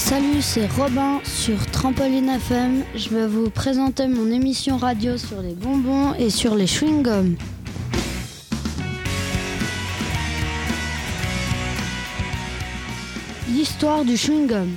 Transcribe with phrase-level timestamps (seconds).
[0.00, 2.84] Salut, c'est Robin sur Trampoline FM.
[2.96, 7.36] Je vais vous présenter mon émission radio sur les bonbons et sur les chewing-gums.
[13.50, 14.70] L'histoire du chewing-gum.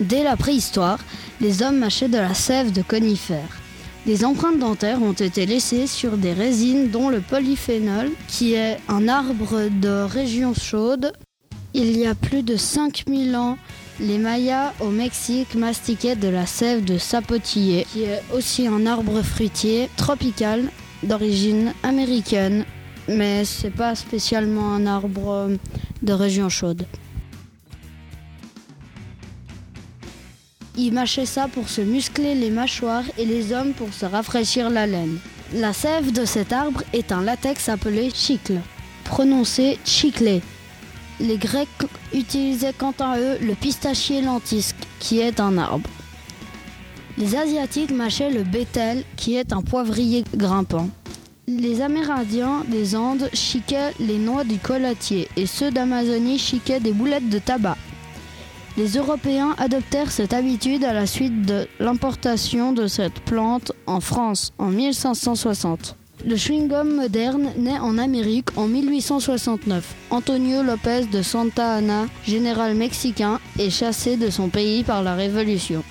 [0.00, 0.98] Dès la préhistoire,
[1.40, 3.60] les hommes mâchaient de la sève de conifères.
[4.06, 9.08] Des empreintes dentaires ont été laissées sur des résines dont le polyphénol, qui est un
[9.08, 11.12] arbre de région chaude.
[11.74, 13.56] Il y a plus de 5000 ans,
[13.98, 19.22] les Mayas au Mexique mastiquaient de la sève de sapotillier, qui est aussi un arbre
[19.22, 20.64] fruitier tropical
[21.02, 22.66] d'origine américaine,
[23.08, 25.48] mais c'est pas spécialement un arbre
[26.02, 26.84] de région chaude.
[30.76, 34.86] Ils mâchaient ça pour se muscler les mâchoires et les hommes pour se rafraîchir la
[34.86, 35.18] laine.
[35.54, 38.60] La sève de cet arbre est un latex appelé chicle,
[39.04, 40.42] prononcé chiclé.
[41.22, 41.68] Les Grecs
[42.12, 45.88] utilisaient quant à eux le pistachier lentisque, qui est un arbre.
[47.16, 50.88] Les Asiatiques mâchaient le bétel, qui est un poivrier grimpant.
[51.46, 57.28] Les Amérindiens des Andes chiquaient les noix du colatier et ceux d'Amazonie chiquaient des boulettes
[57.28, 57.76] de tabac.
[58.76, 64.52] Les Européens adoptèrent cette habitude à la suite de l'importation de cette plante en France
[64.58, 65.96] en 1560.
[66.24, 69.94] Le chewing-gum moderne naît en Amérique en 1869.
[70.10, 75.82] Antonio Lopez de Santa Anna, général mexicain, est chassé de son pays par la Révolution.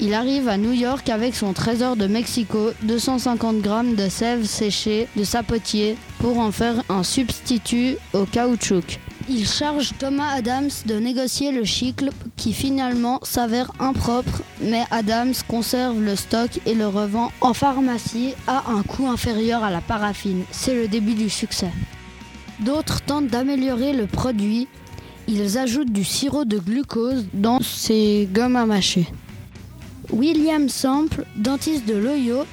[0.00, 5.08] Il arrive à New York avec son trésor de Mexico, 250 grammes de sève séchée
[5.14, 8.98] de sapotier, pour en faire un substitut au caoutchouc.
[9.32, 16.02] Il charge Thomas Adams de négocier le chicle qui finalement s'avère impropre, mais Adams conserve
[16.02, 20.42] le stock et le revend en pharmacie à un coût inférieur à la paraffine.
[20.50, 21.70] C'est le début du succès.
[22.58, 24.66] D'autres tentent d'améliorer le produit.
[25.28, 29.06] Ils ajoutent du sirop de glucose dans ces gommes à mâcher.
[30.12, 32.46] William Sample, dentiste de l'Ohio,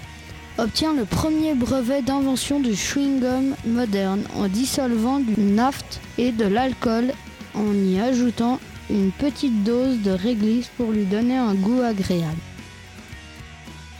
[0.57, 7.13] obtient le premier brevet d'invention du chewing-gum moderne en dissolvant du naphte et de l'alcool
[7.53, 8.59] en y ajoutant
[8.89, 12.37] une petite dose de réglisse pour lui donner un goût agréable.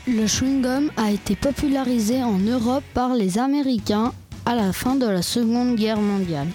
[0.07, 4.13] Le chewing-gum a été popularisé en Europe par les Américains
[4.45, 6.47] à la fin de la Seconde Guerre mondiale.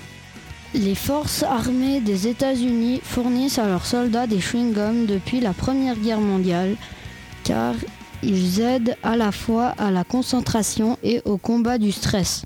[0.74, 6.20] Les forces armées des États-Unis fournissent à leurs soldats des chewing-gums depuis la Première Guerre
[6.20, 6.76] mondiale
[7.44, 7.74] car
[8.22, 12.44] ils aident à la fois à la concentration et au combat du stress.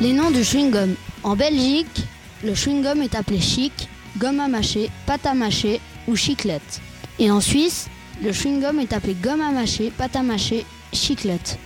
[0.00, 0.94] Les noms du chewing-gum.
[1.24, 2.04] En Belgique,
[2.44, 6.80] le chewing-gum est appelé chic, gomme à mâcher, pâte à mâcher ou chiclette.
[7.18, 7.88] Et en Suisse,
[8.22, 11.58] le chewing-gum est appelé gomme à mâcher, pâte à mâcher, chiclette.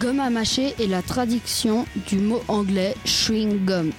[0.00, 3.90] Gomme à mâcher est la traduction du mot anglais chewing gum.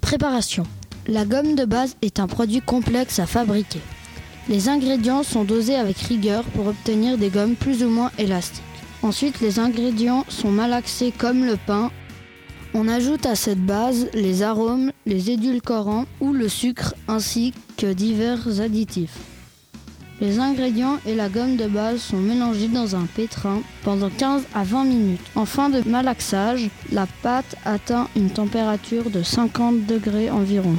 [0.00, 0.64] Préparation.
[1.08, 3.78] La gomme de base est un produit complexe à fabriquer.
[4.48, 8.64] Les ingrédients sont dosés avec rigueur pour obtenir des gommes plus ou moins élastiques.
[9.02, 11.92] Ensuite, les ingrédients sont malaxés comme le pain.
[12.74, 18.60] On ajoute à cette base les arômes, les édulcorants ou le sucre ainsi que divers
[18.60, 19.16] additifs.
[20.20, 24.64] Les ingrédients et la gomme de base sont mélangés dans un pétrin pendant 15 à
[24.64, 25.20] 20 minutes.
[25.36, 30.76] En fin de malaxage, la pâte atteint une température de 50 degrés environ.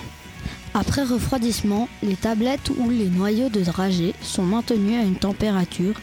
[0.79, 5.95] Après refroidissement, les tablettes ou les noyaux de dragée sont maintenus à une température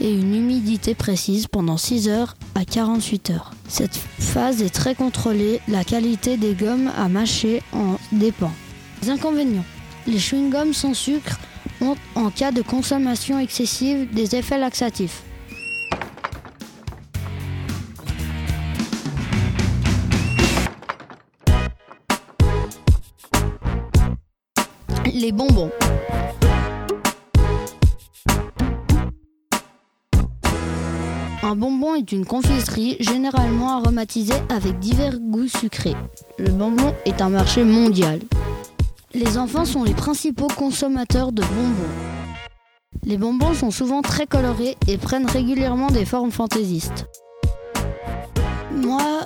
[0.00, 3.50] et une humidité précise pendant 6 heures à 48 heures.
[3.68, 8.52] Cette phase est très contrôlée, la qualité des gommes à mâcher en dépend.
[9.02, 9.66] Les inconvénients.
[10.06, 11.38] Les chewing-gums sans sucre
[11.82, 15.24] ont, en cas de consommation excessive, des effets laxatifs.
[25.22, 25.70] Les bonbons.
[31.44, 35.94] Un bonbon est une confiserie généralement aromatisée avec divers goûts sucrés.
[36.40, 38.18] Le bonbon est un marché mondial.
[39.14, 41.94] Les enfants sont les principaux consommateurs de bonbons.
[43.04, 47.06] Les bonbons sont souvent très colorés et prennent régulièrement des formes fantaisistes.
[48.74, 49.20] Moi,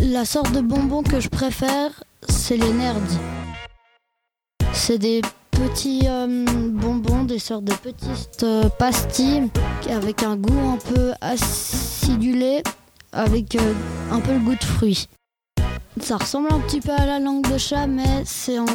[0.00, 2.96] la sorte de bonbons que je préfère, c'est les nerds.
[4.74, 5.22] C'est des
[5.52, 9.48] petits euh, bonbons, des sortes de petites euh, pastilles
[9.88, 12.62] avec un goût un peu acidulé,
[13.12, 13.72] avec euh,
[14.10, 15.08] un peu le goût de fruits.
[16.00, 18.66] Ça ressemble un petit peu à la langue de chat, mais c'est en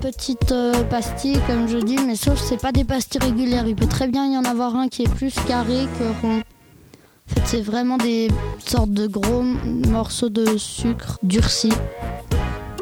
[0.00, 0.54] petites
[0.90, 3.66] pastilles, comme je dis, mais sauf que c'est pas des pastilles régulières.
[3.66, 6.40] Il peut très bien y en avoir un qui est plus carré que rond.
[6.40, 8.28] En fait, c'est vraiment des
[8.64, 11.72] sortes de gros morceaux de sucre durcis.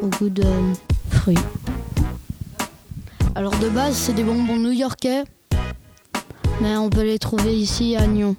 [0.03, 0.45] au goût de
[1.09, 1.39] fruits.
[3.37, 5.25] Alors de base, c'est des bonbons new-yorkais,
[6.61, 8.37] mais on peut les trouver ici à Nyon.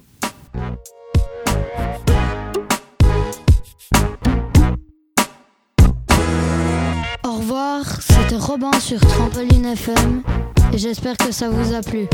[7.26, 10.24] Au revoir, c'était Robin sur Trampoline FM
[10.72, 12.08] et j'espère que ça vous a plu.